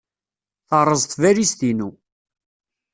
[0.69, 1.89] Terreẓ tbalizt-inu.